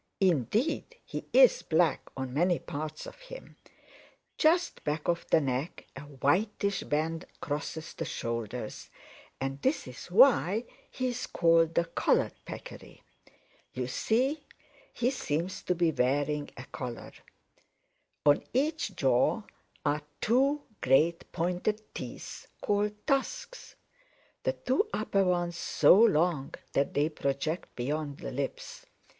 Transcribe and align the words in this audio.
Indeed 0.19 0.95
he 1.05 1.27
is 1.31 1.61
black 1.61 2.09
on 2.17 2.33
many 2.33 2.57
parts 2.57 3.05
of 3.05 3.19
him. 3.19 3.55
Just 4.35 4.83
back 4.83 5.07
of 5.07 5.27
the 5.29 5.39
neck 5.39 5.85
a 5.95 6.01
whitish 6.01 6.81
band 6.81 7.25
crosses 7.39 7.93
the 7.93 8.05
shoulders, 8.05 8.89
and 9.39 9.61
this 9.61 9.85
is 9.85 10.07
why 10.09 10.65
he 10.89 11.09
is 11.09 11.27
called 11.27 11.75
the 11.75 11.85
Collared 11.85 12.33
Peccary. 12.45 13.03
You 13.73 13.85
see 13.85 14.47
he 14.91 15.11
seems 15.11 15.61
to 15.61 15.75
be 15.75 15.91
wearing 15.91 16.49
a 16.57 16.63
collar. 16.63 17.11
On 18.25 18.43
each 18.55 18.95
jaw 18.95 19.43
are 19.85 20.01
two 20.19 20.63
great 20.81 21.31
pointed 21.31 21.93
teeth 21.93 22.47
called 22.59 23.05
tusks, 23.05 23.75
the 24.41 24.53
two 24.53 24.89
upper 24.95 25.23
ones 25.25 25.57
so 25.59 25.93
long 25.93 26.55
that 26.73 26.95
they 26.95 27.07
project 27.07 27.75
beyond 27.75 28.17
the 28.17 28.31
lips. 28.31 28.87